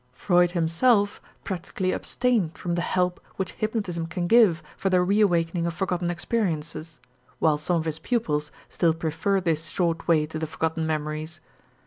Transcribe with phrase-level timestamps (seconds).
[0.13, 5.75] Freud himself practically abstained from the help which hypnotism can give for the reawakening of
[5.75, 6.99] forgotten experiences,
[7.37, 11.39] while some of his pupils still prefer this short way to the forgotten memories.